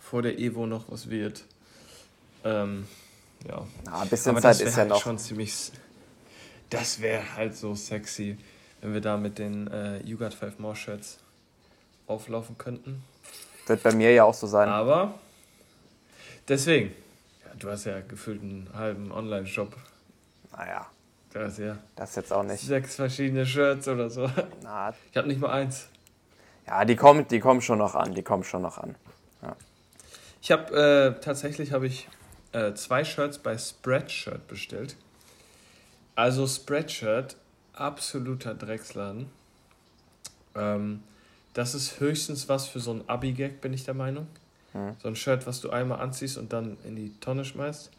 [0.00, 1.42] vor der Evo noch was wird.
[2.44, 2.86] Ähm,
[3.48, 3.66] ja.
[3.90, 5.00] Ah, ein bisschen Aber Zeit ist ja halt noch.
[5.00, 5.72] Schon ziemlich,
[6.68, 8.38] das wäre halt so sexy,
[8.80, 11.18] wenn wir da mit den äh, You Got Five More Shirts
[12.06, 13.02] auflaufen könnten.
[13.66, 14.68] Wird bei mir ja auch so sein.
[14.68, 15.14] Aber
[16.48, 16.92] deswegen,
[17.44, 19.76] ja, du hast ja gefühlt einen halben Online-Shop.
[20.52, 20.86] Naja.
[21.32, 21.78] Das ja.
[21.94, 22.60] Das jetzt auch nicht.
[22.60, 24.28] Sechs verschiedene Shirts oder so.
[24.62, 25.86] Na, ich habe nicht mal eins.
[26.66, 28.14] Ja, die kommen, die kommen schon noch an.
[28.14, 28.96] Die kommen schon noch an.
[29.42, 29.56] Ja.
[30.42, 32.08] Ich habe äh, tatsächlich habe ich
[32.52, 34.96] äh, zwei Shirts bei Spreadshirt bestellt.
[36.14, 37.36] Also Spreadshirt,
[37.72, 39.26] absoluter Drecksladen.
[40.54, 41.02] Ähm,
[41.54, 44.26] das ist höchstens was für so ein Abi-Gag, bin ich der Meinung.
[44.72, 44.96] Mhm.
[45.02, 47.90] So ein Shirt, was du einmal anziehst und dann in die Tonne schmeißt.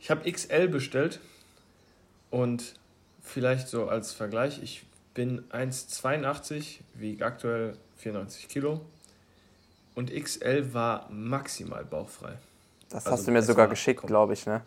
[0.00, 1.20] Ich habe XL bestellt
[2.30, 2.74] und
[3.22, 8.80] vielleicht so als Vergleich, ich bin 1,82, wiege aktuell 94 Kilo
[9.94, 12.38] und XL war maximal bauchfrei.
[12.90, 14.62] Das also hast du mir sogar geschickt, glaube ich, ne?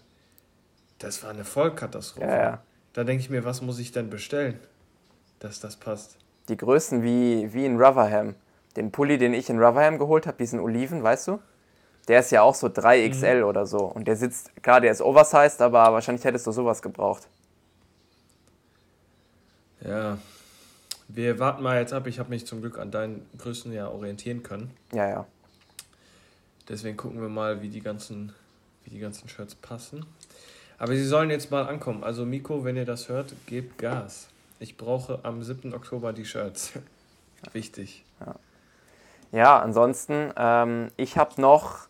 [0.98, 2.26] Das war eine Vollkatastrophe.
[2.26, 2.64] Ja, ja.
[2.94, 4.60] Da denke ich mir, was muss ich denn bestellen,
[5.40, 6.18] dass das passt?
[6.48, 8.36] Die Größen wie, wie in Rotherham.
[8.76, 11.40] Den Pulli, den ich in Rotherham geholt habe, diesen Oliven, weißt du?
[12.08, 13.44] Der ist ja auch so 3XL mhm.
[13.46, 13.80] oder so.
[13.80, 17.28] Und der sitzt, klar, der ist oversized, aber wahrscheinlich hättest du sowas gebraucht.
[19.82, 20.18] Ja,
[21.10, 22.08] wir warten mal jetzt ab.
[22.08, 24.72] Ich habe mich zum Glück an deinen Größen ja orientieren können.
[24.94, 25.26] Ja, ja.
[26.70, 28.34] Deswegen gucken wir mal, wie die ganzen,
[28.84, 30.06] wie die ganzen Shirts passen.
[30.78, 32.04] Aber sie sollen jetzt mal ankommen.
[32.04, 34.28] Also Miko, wenn ihr das hört, gebt Gas.
[34.60, 35.74] Ich brauche am 7.
[35.74, 36.74] Oktober die Shirts.
[37.52, 38.04] Wichtig.
[38.20, 38.36] Ja,
[39.32, 41.88] ja ansonsten, ähm, ich habe noch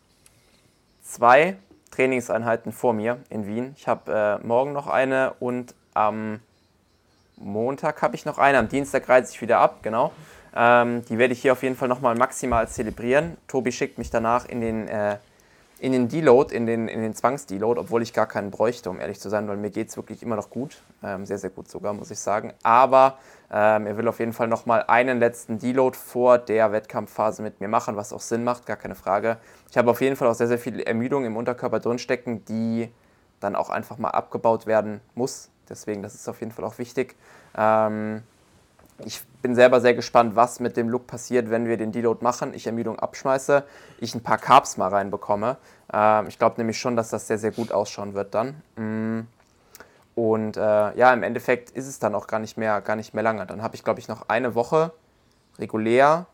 [1.02, 1.56] zwei
[1.92, 3.74] Trainingseinheiten vor mir in Wien.
[3.76, 6.40] Ich habe äh, morgen noch eine und am
[7.36, 10.12] Montag habe ich noch eine, am Dienstag reise ich wieder ab, genau.
[10.54, 13.36] Ähm, die werde ich hier auf jeden Fall nochmal maximal zelebrieren.
[13.48, 15.18] Tobi schickt mich danach in den, äh,
[15.80, 19.20] in den Deload, in den, in den Zwangsdeload, obwohl ich gar keinen bräuchte, um ehrlich
[19.20, 20.82] zu sein, weil mir geht es wirklich immer noch gut.
[21.02, 22.52] Ähm, sehr, sehr gut sogar, muss ich sagen.
[22.62, 23.18] Aber
[23.50, 27.68] ähm, er will auf jeden Fall nochmal einen letzten Deload vor der Wettkampfphase mit mir
[27.68, 29.38] machen, was auch Sinn macht, gar keine Frage.
[29.70, 32.88] Ich habe auf jeden Fall auch sehr, sehr viel Ermüdung im Unterkörper drinstecken, die
[33.40, 37.14] dann auch einfach mal abgebaut werden muss, Deswegen, das ist auf jeden Fall auch wichtig.
[37.56, 38.22] Ähm,
[39.04, 42.54] ich bin selber sehr gespannt, was mit dem Look passiert, wenn wir den Deload machen,
[42.54, 43.64] ich Ermüdung abschmeiße,
[43.98, 45.58] ich ein paar Carbs mal reinbekomme.
[45.92, 48.62] Ähm, ich glaube nämlich schon, dass das sehr, sehr gut ausschauen wird dann.
[48.76, 49.26] Mm.
[50.14, 53.22] Und äh, ja, im Endeffekt ist es dann auch gar nicht mehr, gar nicht mehr
[53.22, 53.44] lange.
[53.44, 54.92] Dann habe ich, glaube ich, noch eine Woche
[55.58, 56.24] regulär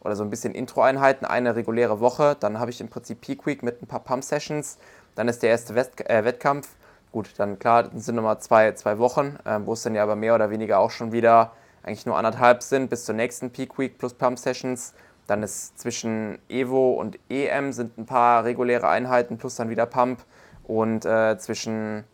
[0.00, 2.36] oder so ein bisschen Intro-Einheiten, eine reguläre Woche.
[2.40, 4.78] Dann habe ich im Prinzip Peak Week mit ein paar Pump-Sessions.
[5.14, 6.70] Dann ist der erste Wett äh, Wettkampf
[7.12, 10.34] Gut, dann klar, sind nochmal zwei, zwei Wochen, äh, wo es dann ja aber mehr
[10.34, 11.52] oder weniger auch schon wieder
[11.86, 14.92] eigentlich nur anderthalb sind bis zur nächsten Peak Week plus Pump Sessions.
[15.26, 20.24] Dann ist zwischen Evo und EM sind ein paar reguläre Einheiten plus dann wieder Pump.
[20.64, 22.04] Und äh, zwischen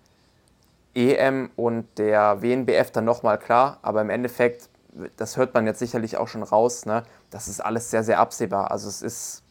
[0.95, 3.79] EM und der WNBF dann nochmal klar.
[3.81, 4.69] Aber im Endeffekt,
[5.17, 7.05] das hört man jetzt sicherlich auch schon raus, ne?
[7.31, 8.71] das ist alles sehr, sehr absehbar.
[8.71, 9.43] Also es ist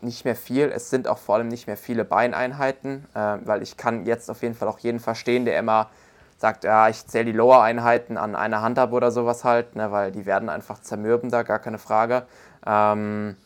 [0.00, 0.70] nicht mehr viel.
[0.70, 4.42] Es sind auch vor allem nicht mehr viele Beineinheiten, äh, weil ich kann jetzt auf
[4.42, 5.90] jeden Fall auch jeden verstehen, der immer
[6.36, 10.12] sagt, ja, ich zähle die Lower-Einheiten an einer Hand ab oder sowas halt, ne, weil
[10.12, 12.26] die werden einfach zermürbender, gar keine Frage.
[12.66, 13.36] Ähm,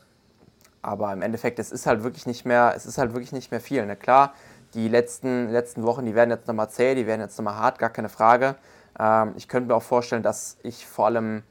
[0.82, 3.60] aber im Endeffekt, es ist halt wirklich nicht mehr, es ist halt wirklich nicht mehr
[3.60, 3.84] viel.
[3.86, 3.96] Ne?
[3.96, 4.34] Klar,
[4.74, 7.90] die letzten, letzten Wochen, die werden jetzt nochmal zäh, die werden jetzt nochmal hart, gar
[7.90, 8.56] keine Frage.
[8.98, 11.42] Ähm, ich könnte mir auch vorstellen, dass ich vor allem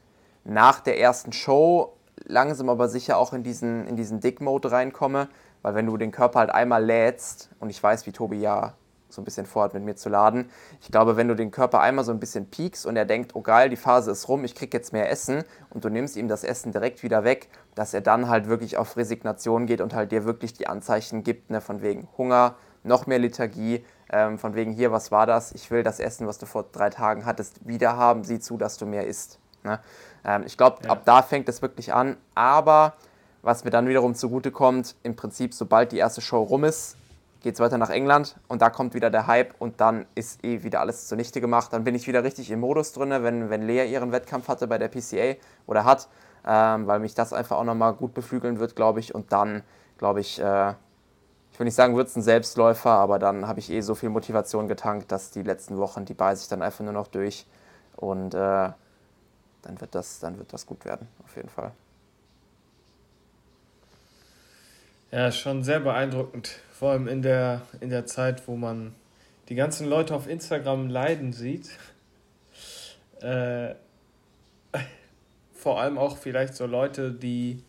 [0.44, 5.28] nach der ersten Show langsam aber sicher auch in diesen, in diesen Dick-Mode reinkomme,
[5.62, 8.74] weil wenn du den Körper halt einmal lädst, und ich weiß, wie Tobi ja
[9.12, 10.50] so ein bisschen vorhat, mit mir zu laden.
[10.80, 13.42] Ich glaube, wenn du den Körper einmal so ein bisschen piekst und er denkt, oh
[13.42, 16.44] geil, die Phase ist rum, ich krieg jetzt mehr Essen und du nimmst ihm das
[16.44, 20.24] Essen direkt wieder weg, dass er dann halt wirklich auf Resignation geht und halt dir
[20.24, 24.92] wirklich die Anzeichen gibt, ne, von wegen Hunger, noch mehr Lethargie, ähm, von wegen hier,
[24.92, 25.52] was war das?
[25.52, 28.76] Ich will das Essen, was du vor drei Tagen hattest, wieder haben, sieh zu, dass
[28.76, 29.38] du mehr isst.
[29.62, 29.80] Ne?
[30.24, 30.90] Ähm, ich glaube, ja.
[30.90, 32.16] ab da fängt es wirklich an.
[32.34, 32.94] Aber
[33.42, 36.96] was mir dann wiederum zugute kommt, im Prinzip, sobald die erste Show rum ist,
[37.40, 40.62] geht es weiter nach England und da kommt wieder der Hype und dann ist eh
[40.62, 41.72] wieder alles zunichte gemacht.
[41.72, 44.78] Dann bin ich wieder richtig im Modus drin, wenn, wenn Lea ihren Wettkampf hatte bei
[44.78, 46.08] der PCA oder hat,
[46.46, 49.14] ähm, weil mich das einfach auch nochmal gut beflügeln wird, glaube ich.
[49.14, 49.62] Und dann,
[49.98, 50.70] glaube ich, äh,
[51.52, 54.10] ich will nicht sagen, wird es ein Selbstläufer, aber dann habe ich eh so viel
[54.10, 57.46] Motivation getankt, dass die letzten Wochen, die beiße ich dann einfach nur noch durch.
[57.96, 58.38] Und äh,
[59.62, 61.72] dann wird das, dann wird das gut werden, auf jeden Fall.
[65.12, 66.60] Ja, schon sehr beeindruckend.
[66.72, 68.94] Vor allem in der, in der Zeit, wo man
[69.48, 71.70] die ganzen Leute auf Instagram leiden sieht.
[73.20, 73.74] Äh,
[75.52, 77.62] vor allem auch vielleicht so Leute, die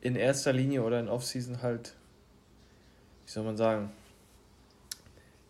[0.00, 1.94] in erster Linie oder in Offseason halt,
[3.24, 3.90] wie soll man sagen,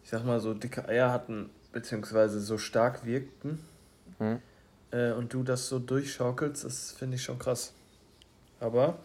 [0.04, 3.64] ich sag mal so dicke Eier hatten, beziehungsweise so stark wirkten.
[4.18, 4.40] Mhm.
[4.90, 7.72] Äh, und du das so durchschaukelst, das finde ich schon krass.
[8.60, 8.98] Aber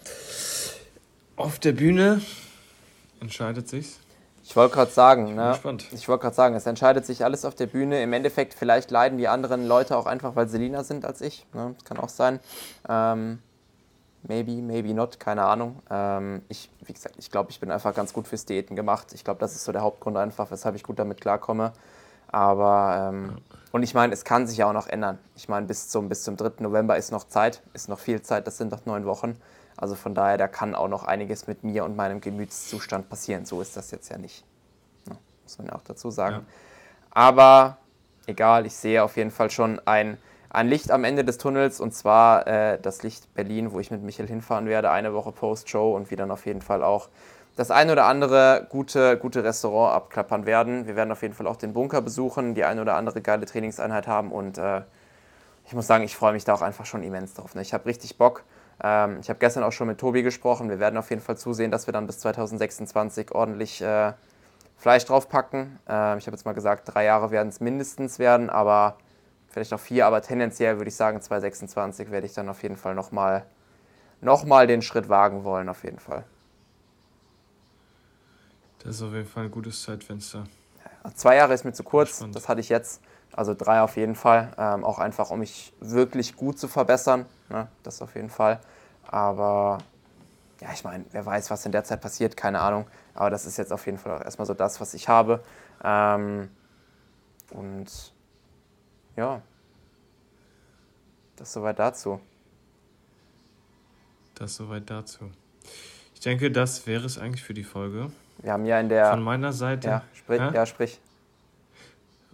[1.35, 2.21] auf der Bühne
[3.19, 3.99] entscheidet sich's.
[4.45, 5.57] Ich wollte gerade sagen, ne?
[5.93, 8.03] Ich wollte gerade sagen, es entscheidet sich alles auf der Bühne.
[8.03, 11.45] Im Endeffekt, vielleicht leiden die anderen Leute auch einfach, weil sie leaner sind als ich.
[11.53, 11.73] Ne?
[11.75, 12.41] Das kann auch sein.
[12.89, 13.39] Ähm,
[14.23, 15.81] maybe, maybe not, keine Ahnung.
[15.89, 19.13] Ähm, ich, wie gesagt, ich glaube, ich bin einfach ganz gut fürs Diäten gemacht.
[19.13, 21.71] Ich glaube, das ist so der Hauptgrund einfach, weshalb ich gut damit klarkomme.
[22.27, 23.37] Aber, ähm,
[23.71, 25.19] und ich meine, es kann sich ja auch noch ändern.
[25.35, 26.53] Ich meine, bis zum, bis zum 3.
[26.59, 29.37] November ist noch Zeit, ist noch viel Zeit, das sind noch neun Wochen.
[29.77, 33.45] Also von daher, da kann auch noch einiges mit mir und meinem Gemütszustand passieren.
[33.45, 34.45] So ist das jetzt ja nicht.
[35.07, 36.35] Ja, muss man ja auch dazu sagen.
[36.35, 36.43] Ja.
[37.11, 37.77] Aber
[38.27, 40.17] egal, ich sehe auf jeden Fall schon ein,
[40.49, 44.03] ein Licht am Ende des Tunnels und zwar äh, das Licht Berlin, wo ich mit
[44.03, 47.09] Michael hinfahren werde, eine Woche Post-Show und wir dann auf jeden Fall auch
[47.55, 50.87] das ein oder andere gute, gute Restaurant abklappern werden.
[50.87, 54.07] Wir werden auf jeden Fall auch den Bunker besuchen, die eine oder andere geile Trainingseinheit
[54.07, 54.81] haben und äh,
[55.65, 57.55] ich muss sagen, ich freue mich da auch einfach schon immens drauf.
[57.55, 57.61] Ne?
[57.61, 58.43] Ich habe richtig Bock.
[58.83, 60.69] Ähm, ich habe gestern auch schon mit Tobi gesprochen.
[60.69, 64.13] Wir werden auf jeden Fall zusehen, dass wir dann bis 2026 ordentlich äh,
[64.77, 65.79] Fleisch draufpacken.
[65.87, 68.97] Ähm, ich habe jetzt mal gesagt, drei Jahre werden es mindestens werden, aber
[69.47, 70.05] vielleicht auch vier.
[70.05, 73.45] Aber tendenziell würde ich sagen, 2026 werde ich dann auf jeden Fall nochmal
[74.19, 76.23] noch mal den Schritt wagen wollen, auf jeden Fall.
[78.79, 80.45] Das ist auf jeden Fall ein gutes Zeitfenster.
[81.15, 83.01] Zwei Jahre ist mir zu kurz, das hatte ich jetzt.
[83.35, 84.51] Also drei auf jeden Fall.
[84.57, 87.25] Ähm, auch einfach, um mich wirklich gut zu verbessern.
[87.49, 87.67] Ne?
[87.83, 88.59] Das auf jeden Fall.
[89.07, 89.79] Aber
[90.61, 92.87] ja, ich meine, wer weiß, was in der Zeit passiert, keine Ahnung.
[93.15, 95.43] Aber das ist jetzt auf jeden Fall auch erstmal so das, was ich habe.
[95.83, 96.49] Ähm,
[97.51, 98.13] und
[99.15, 99.41] ja,
[101.35, 102.19] das soweit dazu.
[104.35, 105.29] Das soweit dazu.
[106.13, 108.11] Ich denke, das wäre es eigentlich für die Folge.
[108.37, 109.09] Wir haben ja in der.
[109.11, 109.87] Von meiner Seite.
[109.87, 110.39] Ja, sprich.
[110.39, 110.99] Ja, sprich.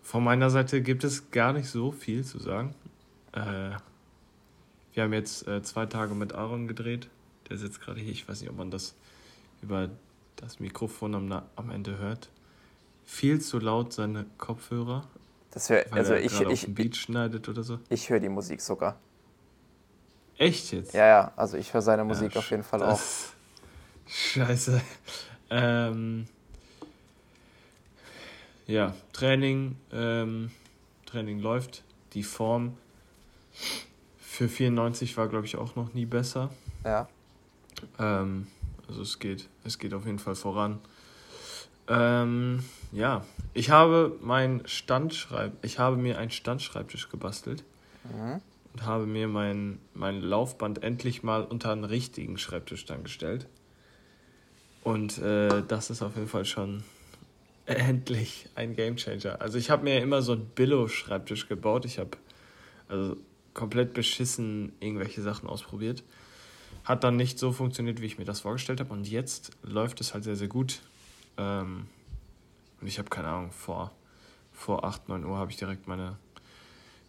[0.10, 2.74] Von meiner Seite gibt es gar nicht so viel zu sagen.
[3.32, 3.78] Äh,
[4.94, 7.08] wir haben jetzt äh, zwei Tage mit Aaron gedreht.
[7.48, 8.12] Der sitzt gerade hier.
[8.12, 8.96] Ich weiß nicht, ob man das
[9.62, 9.92] über
[10.36, 12.30] das Mikrofon am, am Ende hört.
[13.06, 15.04] Viel zu laut seine Kopfhörer.
[15.52, 17.78] Das hör, also ich, ich, auf Beat schneidet oder so.
[17.90, 18.98] Ich höre die Musik sogar.
[20.40, 20.96] Echt jetzt?
[20.96, 21.34] Ja, ja.
[21.36, 23.00] Also ich höre seine Musik ja, auf jeden Fall auch.
[24.08, 24.82] Scheiße.
[25.52, 26.26] Ähm,
[28.70, 30.52] ja, Training, ähm,
[31.08, 31.84] Training läuft.
[32.14, 32.78] Die Form
[34.20, 36.52] für 94 war, glaube ich, auch noch nie besser.
[36.86, 37.10] Ja.
[37.98, 38.46] Ähm,
[38.88, 40.80] also es geht, es geht auf jeden Fall voran.
[41.88, 47.64] Ähm, ja, ich habe mein Standschreib, ich habe mir einen Standschreibtisch gebastelt
[48.04, 48.40] mhm.
[48.74, 53.48] und habe mir mein, mein Laufband endlich mal unter einen richtigen Schreibtisch dann gestellt.
[54.84, 56.84] Und äh, das ist auf jeden Fall schon
[57.70, 59.42] endlich ein Gamechanger.
[59.42, 61.86] Also ich habe mir immer so einen Billo-Schreibtisch gebaut.
[61.86, 62.12] Ich habe
[62.88, 63.16] also
[63.54, 66.04] komplett beschissen irgendwelche Sachen ausprobiert.
[66.84, 68.92] Hat dann nicht so funktioniert, wie ich mir das vorgestellt habe.
[68.92, 70.82] Und jetzt läuft es halt sehr, sehr gut.
[71.38, 71.88] Ähm,
[72.82, 73.92] und ich habe keine Ahnung, vor,
[74.52, 76.18] vor 8, 9 Uhr habe ich direkt meine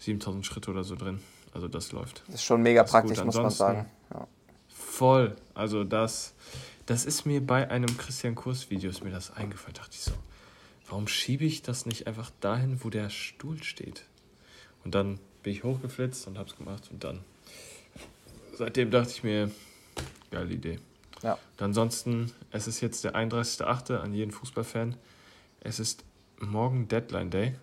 [0.00, 1.20] 7000 Schritte oder so drin.
[1.52, 2.22] Also das läuft.
[2.26, 3.86] Das ist schon mega praktisch, muss man sagen.
[4.12, 4.26] Ja.
[4.68, 5.36] Voll.
[5.54, 6.34] Also das,
[6.86, 9.74] das ist mir bei einem Christian Kurs Video ist mir das eingefallen.
[9.74, 10.12] Dachte ich so,
[10.90, 14.04] warum schiebe ich das nicht einfach dahin, wo der Stuhl steht?
[14.84, 17.20] Und dann bin ich hochgeflitzt und hab's gemacht und dann
[18.54, 19.50] seitdem dachte ich mir,
[20.30, 20.78] geile Idee.
[21.22, 21.38] Ja.
[21.58, 23.96] Und ansonsten, es ist jetzt der 31.8.
[23.96, 24.96] an jeden Fußballfan.
[25.60, 26.04] Es ist
[26.40, 27.54] morgen Deadline Day.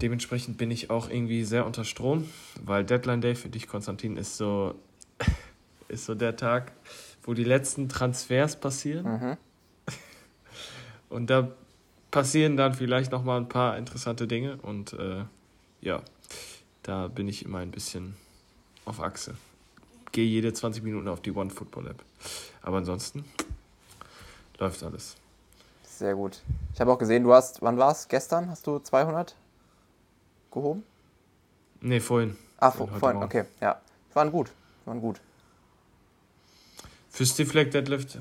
[0.00, 2.28] Dementsprechend bin ich auch irgendwie sehr unter Strom,
[2.62, 4.74] weil Deadline Day für dich, Konstantin, ist so,
[5.88, 6.72] ist so der Tag,
[7.22, 9.04] wo die letzten Transfers passieren.
[9.04, 9.36] Mhm.
[11.08, 11.50] Und da
[12.10, 15.24] passieren dann vielleicht noch mal ein paar interessante Dinge und äh,
[15.80, 16.02] ja,
[16.82, 18.16] da bin ich immer ein bisschen
[18.84, 19.34] auf Achse.
[20.12, 22.02] Gehe jede 20 Minuten auf die One Football App.
[22.62, 23.24] Aber ansonsten
[24.58, 25.16] läuft alles.
[25.82, 26.40] Sehr gut.
[26.72, 28.08] Ich habe auch gesehen, du hast, wann war es?
[28.08, 29.34] Gestern hast du 200
[30.50, 30.82] gehoben?
[31.80, 32.36] Nee, vorhin.
[32.58, 33.44] Ah, vorhin, vorhin okay.
[33.60, 33.80] Ja,
[34.14, 34.50] waren gut.
[34.84, 35.20] Waren gut.
[37.10, 38.18] Für Stiff Leg Deadlift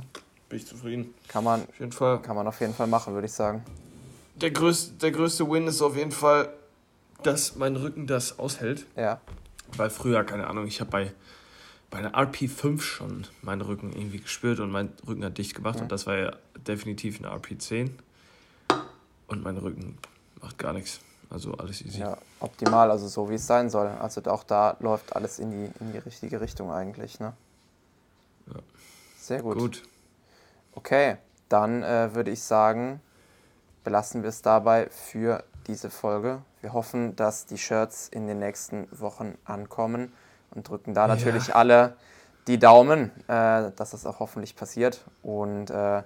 [0.50, 1.14] bin ich zufrieden.
[1.28, 3.64] Kann man auf jeden Fall, kann man auf jeden Fall machen, würde ich sagen.
[4.36, 6.50] Der größte, der größte Win ist auf jeden Fall,
[7.24, 8.86] dass mein Rücken das aushält.
[8.96, 9.20] Ja.
[9.76, 11.12] Weil früher, keine Ahnung, ich habe bei,
[11.90, 15.78] bei einer RP5 schon meinen Rücken irgendwie gespürt und mein Rücken hat dicht gemacht.
[15.78, 15.84] Ja.
[15.84, 16.32] Und das war ja
[16.68, 17.90] definitiv eine RP10.
[19.28, 19.98] Und mein Rücken
[20.42, 21.02] macht gar nichts.
[21.30, 22.00] Also alles easy.
[22.00, 23.88] Ja, optimal, also so wie es sein soll.
[23.88, 27.34] Also auch da läuft alles in die, in die richtige Richtung eigentlich, ne?
[28.48, 28.62] Ja.
[29.20, 29.58] Sehr gut.
[29.58, 29.84] Gut.
[30.78, 31.18] Okay,
[31.50, 33.02] dann äh, würde ich sagen,
[33.84, 36.44] belassen wir es dabei für diese Folge.
[36.62, 40.14] Wir hoffen, dass die Shirts in den nächsten Wochen ankommen
[40.52, 41.16] und drücken da ja.
[41.16, 41.96] natürlich alle
[42.46, 45.04] die Daumen, äh, dass das auch hoffentlich passiert.
[45.24, 46.04] Und äh,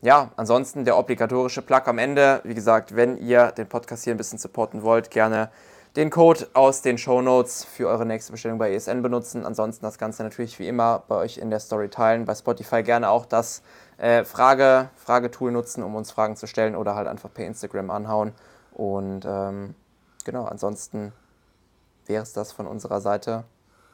[0.00, 2.40] ja, ansonsten der obligatorische Plug am Ende.
[2.44, 5.50] Wie gesagt, wenn ihr den Podcast hier ein bisschen supporten wollt, gerne
[5.96, 9.44] den Code aus den Show Notes für eure nächste Bestellung bei ESN benutzen.
[9.44, 12.24] Ansonsten das Ganze natürlich wie immer bei euch in der Story teilen.
[12.24, 13.62] Bei Spotify gerne auch das
[13.98, 18.32] äh, Frage, Fragetool nutzen, um uns Fragen zu stellen oder halt einfach per Instagram anhauen.
[18.72, 19.74] Und ähm,
[20.24, 21.12] genau, ansonsten
[22.06, 23.44] wäre es das von unserer Seite.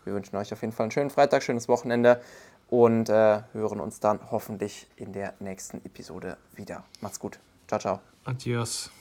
[0.05, 2.21] Wir wünschen euch auf jeden Fall einen schönen Freitag, schönes Wochenende
[2.69, 6.85] und äh, hören uns dann hoffentlich in der nächsten Episode wieder.
[7.01, 7.39] Macht's gut.
[7.67, 8.01] Ciao, ciao.
[8.25, 8.94] Adios.